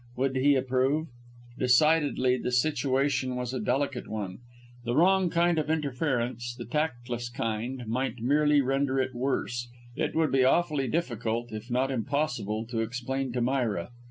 Would 0.15 0.35
he 0.35 0.55
approve? 0.55 1.09
Decidedly 1.59 2.35
the 2.35 2.51
situation 2.51 3.35
was 3.35 3.53
a 3.53 3.59
delicate 3.59 4.07
one; 4.07 4.39
the 4.83 4.95
wrong 4.95 5.29
kind 5.29 5.59
of 5.59 5.69
interference 5.69 6.55
the 6.55 6.65
tactless 6.65 7.29
kind 7.29 7.83
might 7.85 8.17
merely 8.19 8.61
render 8.61 8.99
it 8.99 9.13
worse. 9.13 9.69
It 9.95 10.15
would 10.15 10.31
be 10.31 10.43
awfully 10.43 10.87
difficult, 10.87 11.51
if 11.53 11.69
not 11.69 11.91
impossible, 11.91 12.65
to 12.71 12.79
explain 12.79 13.31
to 13.33 13.41
Myra. 13.41 13.91